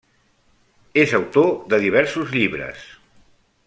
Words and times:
És 1.03 1.13
autor 1.19 1.53
de 1.75 1.81
diversos 1.85 2.35
llibres. 2.39 2.85